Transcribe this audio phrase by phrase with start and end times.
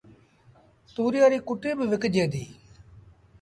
[0.93, 2.49] تُوريئي ريٚ ڪُٽيٚ با وڪجي ديٚ